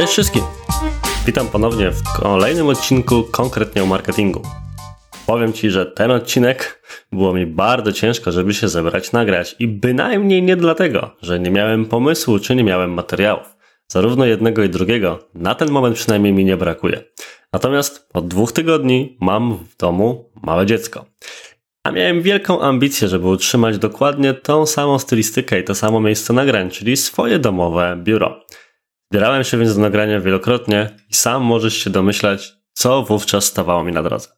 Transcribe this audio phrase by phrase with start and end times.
[0.00, 0.42] Cześć wszystkim!
[1.26, 4.42] Witam ponownie w kolejnym odcinku konkretnie o marketingu.
[5.26, 6.82] Powiem Ci, że ten odcinek
[7.12, 11.86] było mi bardzo ciężko, żeby się zebrać, nagrać i bynajmniej nie dlatego, że nie miałem
[11.86, 13.56] pomysłu czy nie miałem materiałów.
[13.88, 17.04] Zarówno jednego i drugiego na ten moment przynajmniej mi nie brakuje.
[17.52, 21.04] Natomiast od dwóch tygodni mam w domu małe dziecko.
[21.84, 26.70] A miałem wielką ambicję, żeby utrzymać dokładnie tą samą stylistykę i to samo miejsce nagrań,
[26.70, 28.44] czyli swoje domowe biuro.
[29.12, 33.92] Zbierałem się więc do nagrania wielokrotnie i sam możesz się domyślać, co wówczas stawało mi
[33.92, 34.28] na drodze.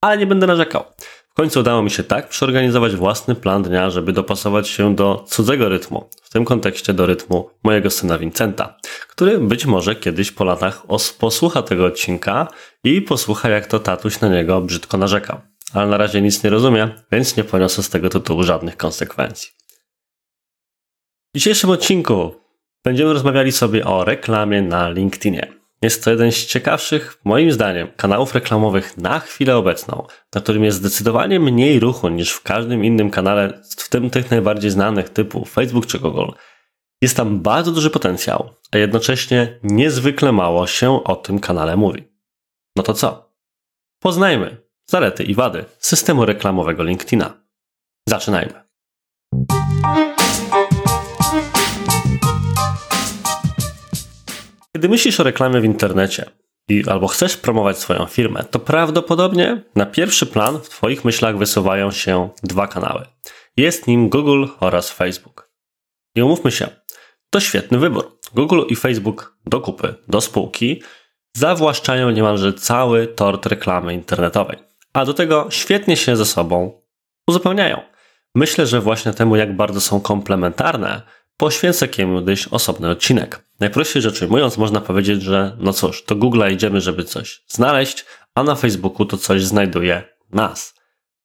[0.00, 0.84] Ale nie będę narzekał.
[1.32, 5.68] W końcu udało mi się tak przeorganizować własny plan dnia, żeby dopasować się do cudzego
[5.68, 8.76] rytmu, w tym kontekście do rytmu mojego syna Vincenta,
[9.08, 10.82] który być może kiedyś po latach
[11.18, 12.48] posłucha tego odcinka
[12.84, 15.40] i posłucha jak to tatuś na niego brzydko narzekał.
[15.74, 19.50] Ale na razie nic nie rozumie, więc nie poniosę z tego tytułu żadnych konsekwencji.
[21.34, 22.42] W dzisiejszym odcinku
[22.84, 25.61] Będziemy rozmawiali sobie o reklamie na LinkedInie.
[25.82, 30.78] Jest to jeden z ciekawszych, moim zdaniem, kanałów reklamowych na chwilę obecną, na którym jest
[30.78, 35.86] zdecydowanie mniej ruchu niż w każdym innym kanale, w tym tych najbardziej znanych typu Facebook
[35.86, 36.30] czy Google.
[37.02, 42.04] Jest tam bardzo duży potencjał, a jednocześnie niezwykle mało się o tym kanale mówi.
[42.76, 43.32] No to co?
[44.02, 44.56] Poznajmy
[44.90, 47.34] zalety i wady systemu reklamowego LinkedIna.
[48.08, 48.62] Zaczynajmy.
[54.76, 56.30] Kiedy myślisz o reklamie w internecie
[56.68, 61.90] i albo chcesz promować swoją firmę, to prawdopodobnie na pierwszy plan w Twoich myślach wysuwają
[61.90, 63.06] się dwa kanały.
[63.56, 65.50] Jest nim Google oraz Facebook.
[66.14, 66.68] I umówmy się,
[67.30, 68.18] to świetny wybór.
[68.34, 70.82] Google i Facebook do kupy, do spółki
[71.36, 74.58] zawłaszczają niemalże cały tort reklamy internetowej.
[74.92, 76.82] A do tego świetnie się ze sobą
[77.28, 77.80] uzupełniają.
[78.34, 81.02] Myślę, że właśnie temu, jak bardzo są komplementarne,
[81.36, 83.44] poświęcę kiedyś osobny odcinek.
[83.60, 88.04] Najprościej rzecz ujmując, można powiedzieć, że no cóż, do Google'a idziemy, żeby coś znaleźć,
[88.34, 90.74] a na Facebooku to coś znajduje nas.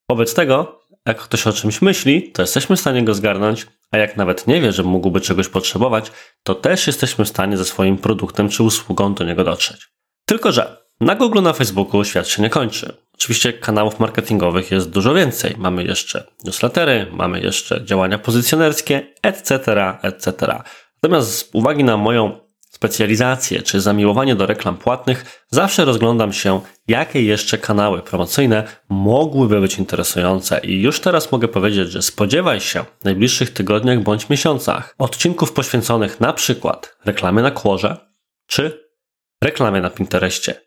[0.10, 4.18] Wobec tego, jak ktoś o czymś myśli, to jesteśmy w stanie go zgarnąć, a jak
[4.18, 6.12] nawet nie wie, że mógłby czegoś potrzebować,
[6.44, 9.88] to też jesteśmy w stanie ze swoim produktem czy usługą do niego dotrzeć.
[10.26, 12.98] Tylko, że na Google, na Facebooku świat się nie kończy.
[13.18, 15.56] Oczywiście kanałów marketingowych jest dużo więcej.
[15.58, 19.60] Mamy jeszcze newslettery, mamy jeszcze działania pozycjonerskie, etc.,
[20.02, 20.34] etc.
[21.04, 27.24] Natomiast z uwagi na moją specjalizację czy zamiłowanie do reklam płatnych, zawsze rozglądam się, jakie
[27.24, 33.06] jeszcze kanały promocyjne mogłyby być interesujące i już teraz mogę powiedzieć, że spodziewaj się w
[33.06, 37.98] najbliższych tygodniach bądź miesiącach odcinków poświęconych na przykład reklamie na Kłorze
[38.48, 38.88] czy
[39.44, 40.67] reklamie na Pinterestie.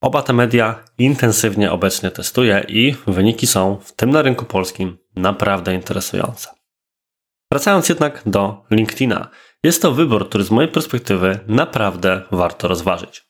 [0.00, 5.74] Oba te media intensywnie obecnie testuję i wyniki są, w tym na rynku polskim, naprawdę
[5.74, 6.48] interesujące.
[7.52, 9.28] Wracając jednak do LinkedIna,
[9.62, 13.26] jest to wybór, który z mojej perspektywy naprawdę warto rozważyć.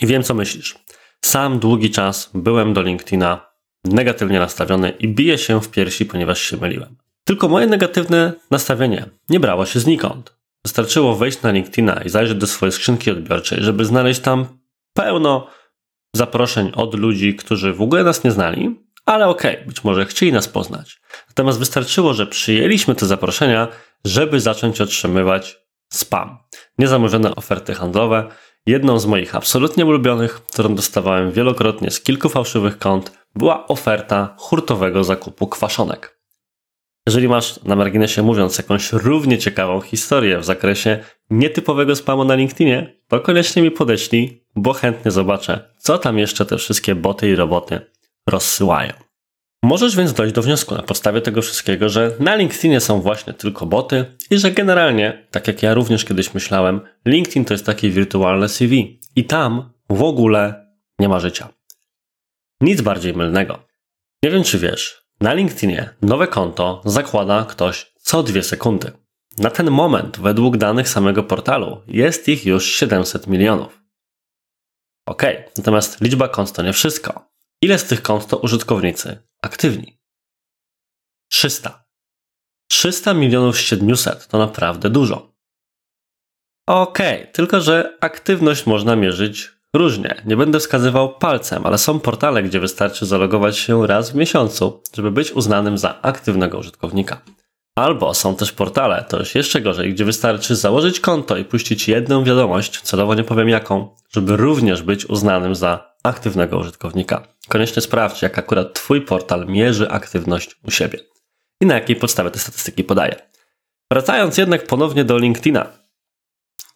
[0.00, 0.78] I wiem, co myślisz.
[1.24, 3.52] Sam długi czas byłem do LinkedIna
[3.84, 6.96] negatywnie nastawiony i biję się w piersi, ponieważ się myliłem.
[7.24, 10.36] Tylko moje negatywne nastawienie nie brało się znikąd.
[10.64, 14.46] Wystarczyło wejść na LinkedIna i zajrzeć do swojej skrzynki odbiorczej, żeby znaleźć tam
[14.94, 15.46] pełno
[16.16, 20.32] zaproszeń od ludzi, którzy w ogóle nas nie znali, ale okej, okay, być może chcieli
[20.32, 21.00] nas poznać.
[21.28, 23.68] Natomiast wystarczyło, że przyjęliśmy te zaproszenia,
[24.04, 25.58] żeby zacząć otrzymywać
[25.92, 26.38] spam.
[26.78, 28.28] Niezamówione oferty handlowe.
[28.66, 35.04] Jedną z moich absolutnie ulubionych, którą dostawałem wielokrotnie z kilku fałszywych kont, była oferta hurtowego
[35.04, 36.22] zakupu kwaszonek.
[37.06, 43.00] Jeżeli masz, na marginesie mówiąc, jakąś równie ciekawą historię w zakresie nietypowego spamu na LinkedInie,
[43.08, 47.80] to koniecznie mi podeślij, bo chętnie zobaczę, co tam jeszcze te wszystkie boty i roboty
[48.28, 48.92] rozsyłają.
[49.64, 53.66] Możesz więc dojść do wniosku na podstawie tego wszystkiego, że na LinkedInie są właśnie tylko
[53.66, 58.48] boty i że generalnie, tak jak ja również kiedyś myślałem, LinkedIn to jest takie wirtualne
[58.48, 60.66] CV i tam w ogóle
[60.98, 61.48] nie ma życia.
[62.60, 63.58] Nic bardziej mylnego.
[64.22, 68.92] Nie wiem czy wiesz, na LinkedInie nowe konto zakłada ktoś co dwie sekundy.
[69.38, 73.81] Na ten moment, według danych samego portalu, jest ich już 700 milionów.
[75.06, 75.22] Ok,
[75.56, 77.32] natomiast liczba kont to nie wszystko.
[77.62, 79.98] Ile z tych kont to użytkownicy aktywni?
[81.30, 81.84] 300.
[82.70, 85.32] 300 milionów 700 to naprawdę dużo.
[86.68, 86.98] Ok,
[87.32, 93.06] tylko że aktywność można mierzyć Różnie, nie będę wskazywał palcem, ale są portale, gdzie wystarczy
[93.06, 97.22] zalogować się raz w miesiącu, żeby być uznanym za aktywnego użytkownika.
[97.74, 102.24] Albo są też portale, to już jeszcze gorzej, gdzie wystarczy założyć konto i puścić jedną
[102.24, 107.28] wiadomość, celowo nie powiem jaką, żeby również być uznanym za aktywnego użytkownika.
[107.48, 110.98] Koniecznie sprawdź, jak akurat Twój portal mierzy aktywność u siebie
[111.60, 113.16] i na jakiej podstawie te statystyki podaje.
[113.90, 115.66] Wracając jednak ponownie do LinkedIna.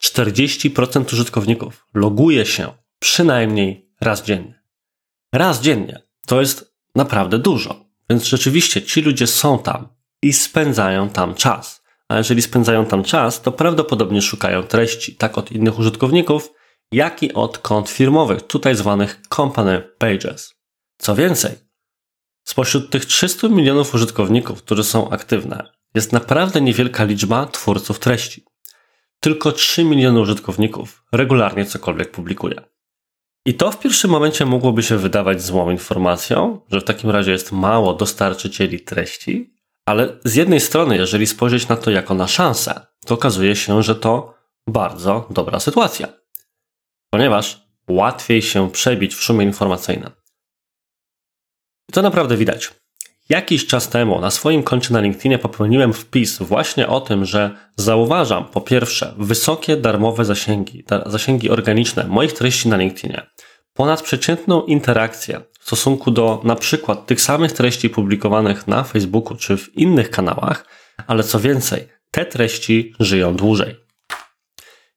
[0.04, 4.62] 40% użytkowników loguje się przynajmniej raz dziennie.
[5.32, 6.02] Raz dziennie.
[6.26, 7.84] To jest naprawdę dużo.
[8.10, 11.82] Więc rzeczywiście ci ludzie są tam i spędzają tam czas.
[12.08, 16.52] A jeżeli spędzają tam czas, to prawdopodobnie szukają treści tak od innych użytkowników,
[16.92, 20.54] jak i od kont firmowych, tutaj zwanych company pages.
[20.98, 21.52] Co więcej,
[22.44, 28.44] spośród tych 300 milionów użytkowników, którzy są aktywne, jest naprawdę niewielka liczba twórców treści.
[29.20, 32.60] Tylko 3 miliony użytkowników regularnie cokolwiek publikuje.
[33.46, 37.52] I to w pierwszym momencie mogłoby się wydawać złą informacją, że w takim razie jest
[37.52, 39.55] mało dostarczycieli treści,
[39.86, 43.94] ale z jednej strony, jeżeli spojrzeć na to jako na szansę, to okazuje się, że
[43.94, 44.34] to
[44.66, 46.08] bardzo dobra sytuacja.
[47.10, 50.10] Ponieważ łatwiej się przebić w szumie informacyjnym.
[51.88, 52.70] I to naprawdę widać.
[53.28, 58.44] Jakiś czas temu na swoim koncie na LinkedInie popełniłem wpis właśnie o tym, że zauważam
[58.44, 63.26] po pierwsze wysokie darmowe zasięgi, zasięgi organiczne moich treści na LinkedInie,
[63.74, 69.76] ponadprzeciętną interakcję w stosunku do na przykład tych samych treści publikowanych na Facebooku czy w
[69.76, 70.66] innych kanałach,
[71.06, 73.76] ale co więcej, te treści żyją dłużej.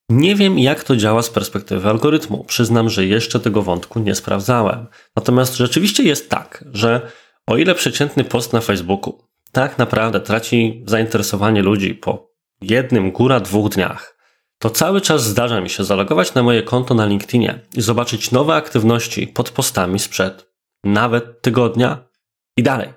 [0.10, 2.44] Nie wiem, jak to działa z perspektywy algorytmu.
[2.44, 4.88] Przyznam, że jeszcze tego wątku nie sprawdzałem.
[5.16, 7.12] Natomiast rzeczywiście jest tak, że
[7.48, 12.32] o ile przeciętny post na Facebooku tak naprawdę traci zainteresowanie ludzi po
[12.62, 14.18] jednym, góra dwóch dniach,
[14.60, 18.54] to cały czas zdarza mi się zalogować na moje konto na LinkedInie i zobaczyć nowe
[18.56, 20.49] aktywności pod postami sprzed
[20.84, 22.10] nawet tygodnia
[22.58, 22.94] i dalej.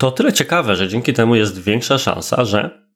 [0.00, 2.88] To tyle ciekawe, że dzięki temu jest większa szansa, że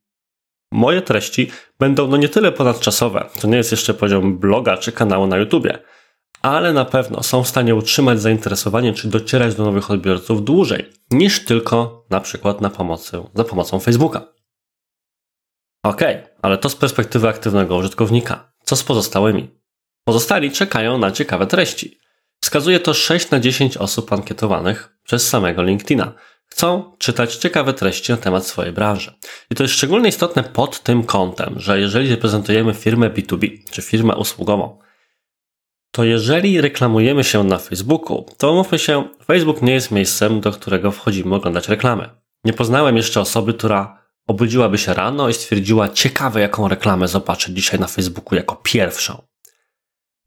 [0.72, 5.26] moje treści będą no nie tyle ponadczasowe, to nie jest jeszcze poziom bloga czy kanału
[5.26, 5.78] na YouTubie,
[6.42, 11.44] ale na pewno są w stanie utrzymać zainteresowanie czy docierać do nowych odbiorców dłużej niż
[11.44, 14.32] tylko na przykład na pomocy, za pomocą Facebooka.
[15.84, 16.00] Ok,
[16.42, 18.52] ale to z perspektywy aktywnego użytkownika.
[18.64, 19.50] Co z pozostałymi?
[20.04, 22.01] Pozostali czekają na ciekawe treści.
[22.44, 26.12] Wskazuje to 6 na 10 osób ankietowanych przez samego LinkedIna.
[26.46, 29.12] Chcą czytać ciekawe treści na temat swojej branży.
[29.50, 34.16] I to jest szczególnie istotne pod tym kątem, że jeżeli reprezentujemy firmę B2B czy firmę
[34.16, 34.78] usługową,
[35.90, 40.90] to jeżeli reklamujemy się na Facebooku, to mówmy się, Facebook nie jest miejscem, do którego
[40.90, 42.08] wchodzimy oglądać reklamy.
[42.44, 47.80] Nie poznałem jeszcze osoby, która obudziłaby się rano i stwierdziła, ciekawe jaką reklamę zobaczę dzisiaj
[47.80, 49.22] na Facebooku jako pierwszą.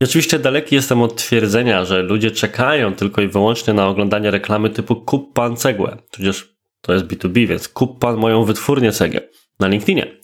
[0.02, 4.96] Oczywiście daleki jestem od twierdzenia, że ludzie czekają tylko i wyłącznie na oglądanie reklamy typu
[4.96, 9.22] kup pan cegłę, tudzież to jest B2B, więc kup pan moją wytwórnię cegieł
[9.60, 10.16] na LinkedInie.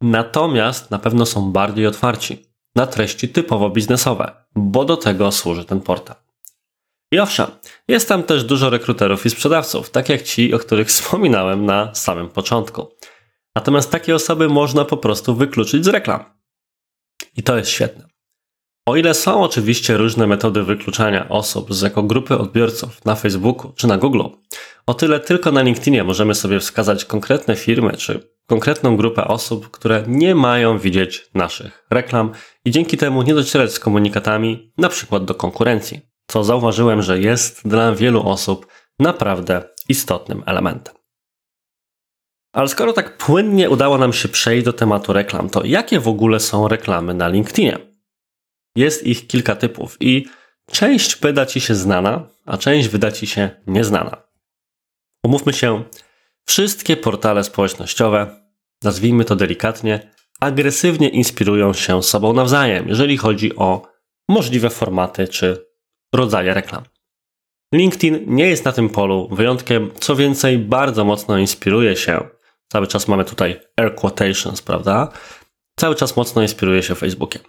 [0.00, 2.46] Natomiast na pewno są bardziej otwarci
[2.76, 6.16] na treści typowo biznesowe, bo do tego służy ten portal.
[7.12, 7.46] I owszem,
[7.88, 12.28] jest tam też dużo rekruterów i sprzedawców, tak jak ci, o których wspominałem na samym
[12.28, 12.88] początku.
[13.54, 16.24] Natomiast takie osoby można po prostu wykluczyć z reklam.
[17.36, 18.13] I to jest świetne.
[18.86, 23.86] O ile są oczywiście różne metody wykluczania osób z jako grupy odbiorców na Facebooku czy
[23.86, 24.22] na Google,
[24.86, 30.04] o tyle tylko na LinkedInie możemy sobie wskazać konkretne firmy czy konkretną grupę osób, które
[30.08, 32.32] nie mają widzieć naszych reklam
[32.64, 37.68] i dzięki temu nie docierać z komunikatami na przykład do konkurencji, co zauważyłem, że jest
[37.68, 38.66] dla wielu osób
[38.98, 40.94] naprawdę istotnym elementem.
[42.52, 46.40] Ale skoro tak płynnie udało nam się przejść do tematu reklam, to jakie w ogóle
[46.40, 47.93] są reklamy na LinkedInie?
[48.76, 50.26] Jest ich kilka typów i
[50.70, 54.22] część wyda Ci się znana, a część wyda Ci się nieznana.
[55.24, 55.84] Umówmy się,
[56.46, 58.46] wszystkie portale społecznościowe,
[58.82, 63.82] nazwijmy to delikatnie, agresywnie inspirują się sobą nawzajem, jeżeli chodzi o
[64.28, 65.66] możliwe formaty czy
[66.14, 66.82] rodzaje reklam.
[67.74, 72.28] LinkedIn nie jest na tym polu wyjątkiem, co więcej, bardzo mocno inspiruje się.
[72.68, 75.08] Cały czas mamy tutaj air quotations, prawda?
[75.76, 77.42] Cały czas mocno inspiruje się Facebookiem.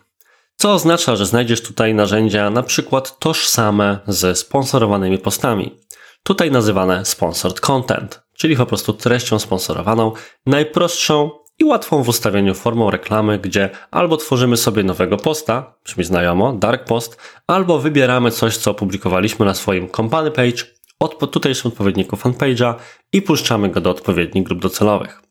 [0.57, 5.77] Co oznacza, że znajdziesz tutaj narzędzia na przykład tożsame ze sponsorowanymi postami.
[6.23, 10.11] Tutaj nazywane sponsored content, czyli po prostu treścią sponsorowaną,
[10.45, 16.53] najprostszą i łatwą w ustawieniu formą reklamy, gdzie albo tworzymy sobie nowego posta, brzmi znajomo,
[16.53, 20.63] dark post, albo wybieramy coś, co opublikowaliśmy na swoim company page,
[20.99, 22.73] od tutejszym odpowiedniku fanpage'a
[23.13, 25.24] i puszczamy go do odpowiednich grup docelowych.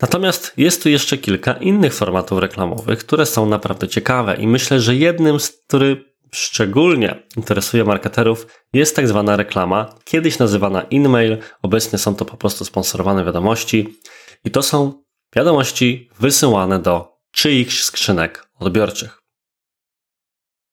[0.00, 4.94] Natomiast jest tu jeszcze kilka innych formatów reklamowych, które są naprawdę ciekawe i myślę, że
[4.94, 12.14] jednym z który szczególnie interesuje marketerów jest tak zwana reklama, kiedyś nazywana in-mail, obecnie są
[12.14, 13.98] to po prostu sponsorowane wiadomości
[14.44, 15.02] i to są
[15.36, 19.22] wiadomości wysyłane do czyichś skrzynek odbiorczych.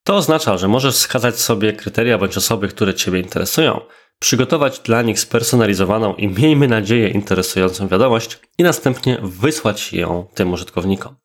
[0.03, 3.81] To oznacza, że możesz wskazać sobie kryteria bądź osoby, które Ciebie interesują,
[4.19, 11.15] przygotować dla nich spersonalizowaną i miejmy nadzieję interesującą wiadomość i następnie wysłać ją tym użytkownikom.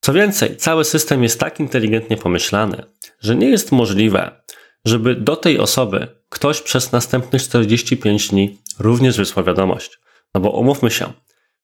[0.00, 2.82] Co więcej, cały system jest tak inteligentnie pomyślany,
[3.20, 4.42] że nie jest możliwe,
[4.84, 9.98] żeby do tej osoby ktoś przez następnych 45 dni również wysłał wiadomość.
[10.34, 11.12] No bo umówmy się,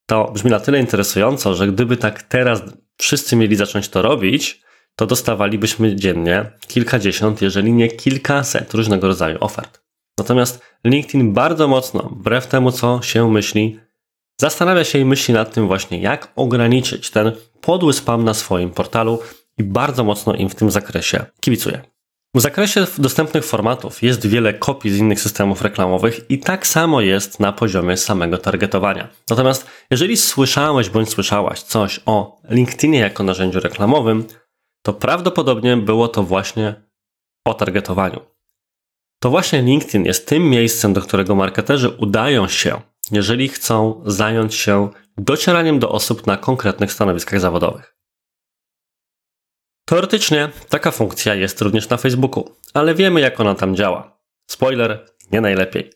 [0.07, 2.63] to brzmi na tyle interesująco, że gdyby tak teraz
[2.97, 4.63] wszyscy mieli zacząć to robić,
[4.97, 9.82] to dostawalibyśmy dziennie kilkadziesiąt, jeżeli nie kilkaset różnego rodzaju ofert.
[10.19, 13.81] Natomiast LinkedIn bardzo mocno, wbrew temu co się myśli,
[14.41, 19.19] zastanawia się i myśli nad tym właśnie, jak ograniczyć ten podły spam na swoim portalu
[19.59, 21.83] i bardzo mocno im w tym zakresie kibicuje.
[22.35, 27.41] W zakresie dostępnych formatów jest wiele kopii z innych systemów reklamowych i tak samo jest
[27.41, 29.09] na poziomie samego targetowania.
[29.31, 34.25] Natomiast jeżeli słyszałeś bądź słyszałaś coś o LinkedInie jako narzędziu reklamowym,
[34.83, 36.75] to prawdopodobnie było to właśnie
[37.45, 38.32] o targetowaniu.
[39.23, 44.91] To właśnie LinkedIn jest tym miejscem, do którego marketerzy udają się, jeżeli chcą zająć się
[45.19, 47.97] docieraniem do osób na konkretnych stanowiskach zawodowych.
[49.85, 54.19] Teoretycznie taka funkcja jest również na Facebooku, ale wiemy jak ona tam działa.
[54.47, 55.91] Spoiler, nie najlepiej.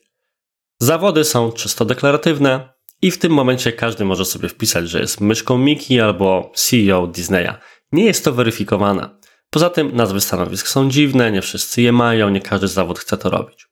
[0.79, 2.69] Zawody są czysto deklaratywne
[3.01, 7.53] i w tym momencie każdy może sobie wpisać, że jest myszką Miki albo CEO Disneya.
[7.91, 9.09] Nie jest to weryfikowane.
[9.49, 13.29] Poza tym nazwy stanowisk są dziwne, nie wszyscy je mają, nie każdy zawód chce to
[13.29, 13.67] robić.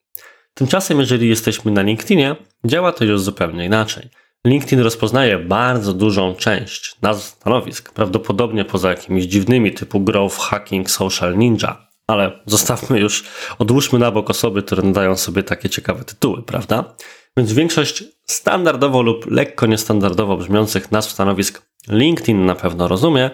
[0.53, 4.10] Tymczasem, jeżeli jesteśmy na LinkedInie, działa to już zupełnie inaczej.
[4.46, 11.38] LinkedIn rozpoznaje bardzo dużą część nazw stanowisk, prawdopodobnie poza jakimiś dziwnymi typu growth, hacking, social
[11.38, 11.88] ninja.
[12.08, 13.24] Ale zostawmy już,
[13.60, 16.96] odłóżmy na bok osoby, które nadają sobie takie ciekawe tytuły, prawda?
[17.38, 23.29] Więc większość standardowo lub lekko niestandardowo brzmiących nazw stanowisk LinkedIn na pewno rozumie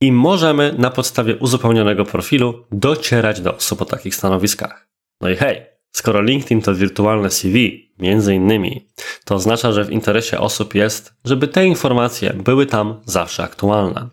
[0.00, 4.88] i możemy na podstawie uzupełnionego profilu docierać do osób o takich stanowiskach.
[5.20, 8.88] No i hej, skoro LinkedIn to wirtualne CV, między innymi,
[9.24, 14.08] to oznacza, że w interesie osób jest, żeby te informacje były tam zawsze aktualne.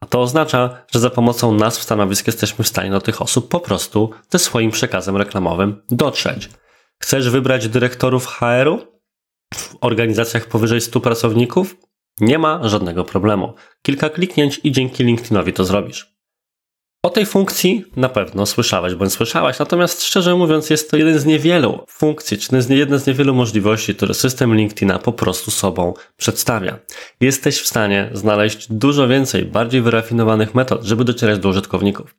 [0.00, 3.60] A to oznacza, że za pomocą nazw stanowisk jesteśmy w stanie do tych osób po
[3.60, 6.50] prostu ze swoim przekazem reklamowym dotrzeć.
[7.02, 8.78] Chcesz wybrać dyrektorów HR-u
[9.54, 11.76] w organizacjach powyżej 100 pracowników?
[12.20, 13.54] Nie ma żadnego problemu.
[13.82, 16.18] Kilka kliknięć i dzięki LinkedInowi to zrobisz.
[17.02, 21.26] O tej funkcji na pewno słyszałeś bądź słyszałaś, natomiast szczerze mówiąc jest to jeden z
[21.26, 26.78] niewielu funkcji, czy jedna z niewielu możliwości, które system LinkedIna po prostu sobą przedstawia.
[27.20, 32.14] Jesteś w stanie znaleźć dużo więcej, bardziej wyrafinowanych metod, żeby docierać do użytkowników.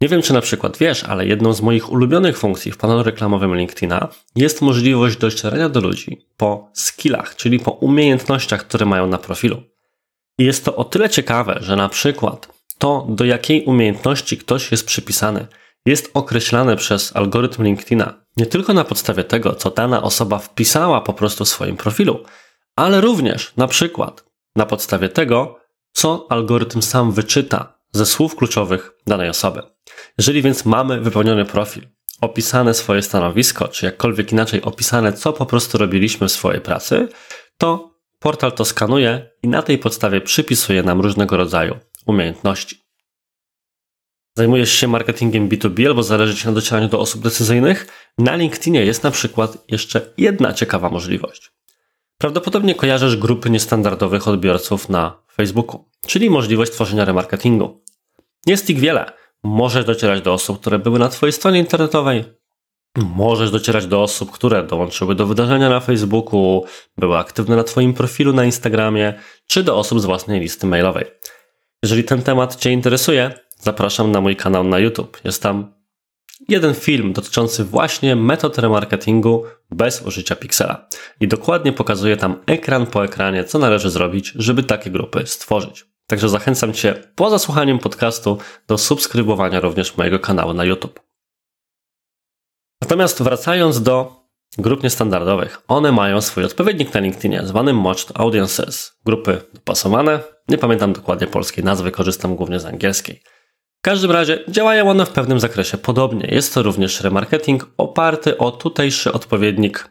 [0.00, 3.56] Nie wiem, czy na przykład wiesz, ale jedną z moich ulubionych funkcji w panelu reklamowym
[3.56, 9.62] LinkedIna jest możliwość docierania do ludzi po skillach, czyli po umiejętnościach, które mają na profilu.
[10.38, 14.86] I jest to o tyle ciekawe, że na przykład to, do jakiej umiejętności ktoś jest
[14.86, 15.46] przypisany,
[15.86, 21.12] jest określane przez algorytm LinkedIna nie tylko na podstawie tego, co dana osoba wpisała po
[21.12, 22.24] prostu w swoim profilu,
[22.76, 24.24] ale również na przykład
[24.56, 25.58] na podstawie tego,
[25.92, 29.62] co algorytm sam wyczyta ze słów kluczowych danej osoby.
[30.18, 31.88] Jeżeli więc mamy wypełniony profil,
[32.20, 37.08] opisane swoje stanowisko, czy jakkolwiek inaczej opisane, co po prostu robiliśmy w swojej pracy,
[37.58, 42.80] to portal to skanuje i na tej podstawie przypisuje nam różnego rodzaju umiejętności.
[44.36, 47.86] Zajmujesz się marketingiem B2B albo zależy Ci na docieraniu do osób decyzyjnych?
[48.18, 51.52] Na LinkedInie jest na przykład jeszcze jedna ciekawa możliwość.
[52.18, 57.84] Prawdopodobnie kojarzysz grupy niestandardowych odbiorców na Facebooku, czyli możliwość tworzenia remarketingu.
[58.46, 59.12] Jest ich wiele.
[59.42, 62.24] Możesz docierać do osób, które były na Twojej stronie internetowej,
[62.96, 66.64] Możesz docierać do osób, które dołączyły do wydarzenia na Facebooku,
[66.98, 69.14] były aktywne na Twoim profilu na Instagramie,
[69.46, 71.04] czy do osób z własnej listy mailowej.
[71.82, 75.20] Jeżeli ten temat Cię interesuje, zapraszam na mój kanał na YouTube.
[75.24, 75.74] Jest tam
[76.48, 80.88] jeden film dotyczący właśnie metod remarketingu bez użycia piksela.
[81.20, 85.89] I dokładnie pokazuję tam ekran po ekranie, co należy zrobić, żeby takie grupy stworzyć.
[86.10, 88.38] Także zachęcam Cię po zasłuchaniem podcastu
[88.68, 91.00] do subskrybowania również mojego kanału na YouTube.
[92.82, 94.26] Natomiast wracając do
[94.58, 95.62] grup niestandardowych.
[95.68, 98.98] One mają swój odpowiednik na LinkedInie, zwany Matched Audiences.
[99.04, 103.22] Grupy dopasowane, nie pamiętam dokładnie polskiej nazwy, korzystam głównie z angielskiej.
[103.78, 106.26] W każdym razie działają one w pewnym zakresie podobnie.
[106.30, 109.88] Jest to również remarketing oparty o tutejszy odpowiednik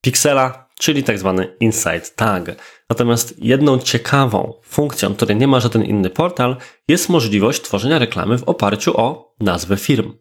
[0.00, 2.56] Pixela, czyli tak zwany Inside Tag.
[2.90, 6.56] Natomiast jedną ciekawą funkcją, której nie ma żaden inny portal,
[6.88, 10.12] jest możliwość tworzenia reklamy w oparciu o nazwę firm.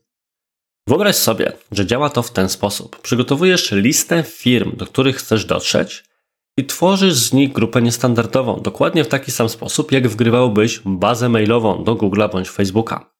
[0.88, 3.02] Wyobraź sobie, że działa to w ten sposób.
[3.02, 6.04] Przygotowujesz listę firm, do których chcesz dotrzeć
[6.58, 11.84] i tworzysz z nich grupę niestandardową, dokładnie w taki sam sposób, jak wgrywałbyś bazę mailową
[11.84, 13.12] do Google'a bądź Facebooka.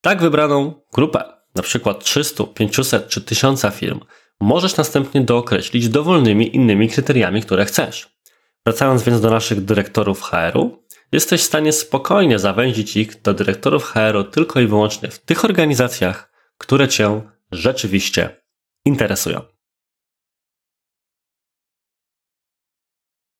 [0.00, 1.24] Tak wybraną grupę,
[1.54, 4.00] na przykład 300, 500 czy 1000 firm,
[4.40, 8.18] możesz następnie dookreślić dowolnymi innymi kryteriami, które chcesz.
[8.66, 14.24] Wracając więc do naszych dyrektorów HR-u, jesteś w stanie spokojnie zawęzić ich do dyrektorów HR-u
[14.24, 18.42] tylko i wyłącznie w tych organizacjach, które Cię rzeczywiście
[18.84, 19.40] interesują.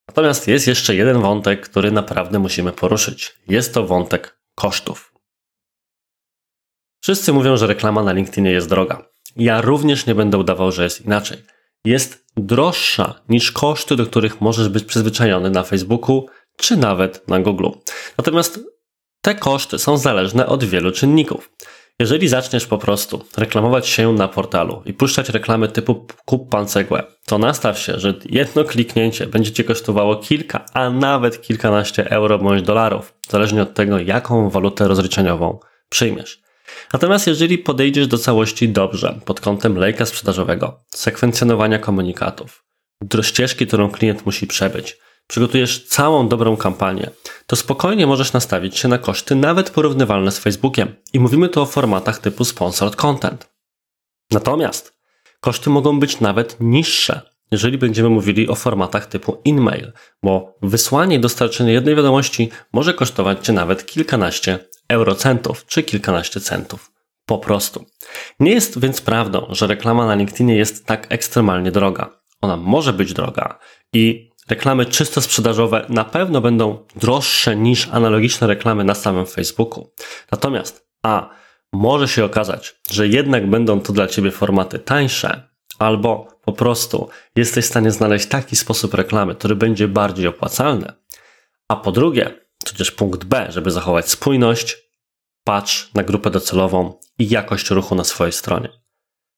[0.08, 3.40] Natomiast jest jeszcze jeden wątek, który naprawdę musimy poruszyć.
[3.48, 5.14] Jest to wątek kosztów.
[7.02, 9.10] Wszyscy mówią, że reklama na LinkedInie jest droga.
[9.38, 11.38] Ja również nie będę udawał, że jest inaczej.
[11.84, 16.26] Jest droższa niż koszty, do których możesz być przyzwyczajony na Facebooku
[16.56, 17.68] czy nawet na Google.
[18.18, 18.60] Natomiast
[19.22, 21.50] te koszty są zależne od wielu czynników.
[21.98, 27.02] Jeżeli zaczniesz po prostu reklamować się na portalu i puszczać reklamy typu kup pan cegłę,
[27.26, 32.62] to nastaw się, że jedno kliknięcie będzie cię kosztowało kilka, a nawet kilkanaście euro bądź
[32.62, 36.47] dolarów, zależnie od tego, jaką walutę rozliczeniową przyjmiesz.
[36.92, 42.64] Natomiast jeżeli podejdziesz do całości dobrze pod kątem lejka sprzedażowego, sekwencjonowania komunikatów,
[43.22, 47.10] ścieżki, którą klient musi przebyć, przygotujesz całą dobrą kampanię,
[47.46, 50.94] to spokojnie możesz nastawić się na koszty nawet porównywalne z Facebookiem.
[51.12, 53.50] I mówimy tu o formatach typu sponsored content.
[54.30, 54.98] Natomiast
[55.40, 57.20] koszty mogą być nawet niższe,
[57.50, 59.92] jeżeli będziemy mówili o formatach typu InMail,
[60.22, 64.58] bo wysłanie i dostarczenie jednej wiadomości może kosztować Cię nawet kilkanaście
[64.88, 66.92] eurocentów czy kilkanaście centów.
[67.26, 67.84] Po prostu.
[68.40, 72.20] Nie jest więc prawdą, że reklama na LinkedInie jest tak ekstremalnie droga.
[72.40, 73.58] Ona może być droga
[73.92, 79.92] i reklamy czysto sprzedażowe na pewno będą droższe niż analogiczne reklamy na samym Facebooku.
[80.32, 81.30] Natomiast A,
[81.72, 87.64] może się okazać, że jednak będą to dla Ciebie formaty tańsze, albo po prostu jesteś
[87.64, 90.92] w stanie znaleźć taki sposób reklamy, który będzie bardziej opłacalny.
[91.68, 94.76] A po drugie, tudzież punkt B, żeby zachować spójność,
[95.44, 98.68] patrz na grupę docelową i jakość ruchu na swojej stronie.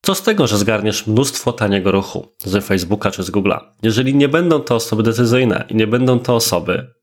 [0.03, 4.29] Co z tego, że zgarniesz mnóstwo taniego ruchu ze Facebooka czy z Google'a, jeżeli nie
[4.29, 6.95] będą to osoby decyzyjne i nie będą to osoby,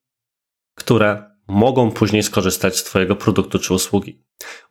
[0.78, 4.24] które mogą później skorzystać z Twojego produktu czy usługi.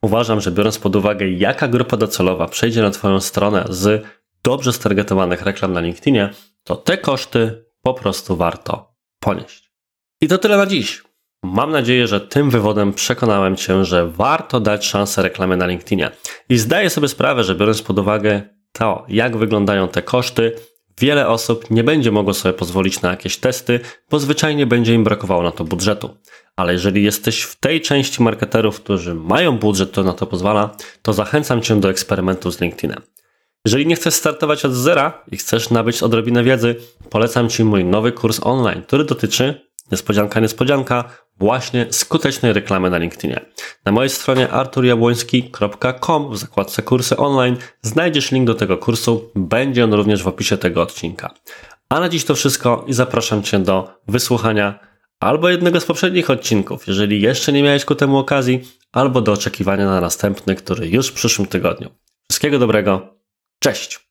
[0.02, 4.04] Uważam, że biorąc pod uwagę, jaka grupa docelowa przejdzie na Twoją stronę z
[4.42, 6.30] dobrze stargetowanych reklam na LinkedInie,
[6.64, 9.72] to te koszty po prostu warto ponieść.
[10.20, 11.02] I to tyle na dziś.
[11.42, 16.10] Mam nadzieję, że tym wywodem przekonałem Cię, że warto dać szansę reklamie na LinkedInie.
[16.48, 20.52] I zdaję sobie sprawę, że biorąc pod uwagę to, jak wyglądają te koszty,
[21.00, 25.42] wiele osób nie będzie mogło sobie pozwolić na jakieś testy, bo zwyczajnie będzie im brakowało
[25.42, 26.16] na to budżetu.
[26.56, 31.12] Ale jeżeli jesteś w tej części marketerów, którzy mają budżet, to na to pozwala, to
[31.12, 33.02] zachęcam Cię do eksperymentu z LinkedInem.
[33.64, 36.76] Jeżeli nie chcesz startować od zera i chcesz nabyć odrobinę wiedzy,
[37.10, 41.04] polecam Ci mój nowy kurs online, który dotyczy, niespodzianka, niespodzianka,
[41.38, 43.40] właśnie skutecznej reklamy na LinkedInie.
[43.84, 49.94] Na mojej stronie arturjabłoński.com w zakładce kursy online znajdziesz link do tego kursu, będzie on
[49.94, 51.34] również w opisie tego odcinka.
[51.88, 54.78] A na dziś to wszystko i zapraszam Cię do wysłuchania
[55.20, 58.60] albo jednego z poprzednich odcinków, jeżeli jeszcze nie miałeś ku temu okazji,
[58.92, 61.90] albo do oczekiwania na następny, który już w przyszłym tygodniu.
[62.30, 63.14] Wszystkiego dobrego,
[63.60, 64.06] cześć!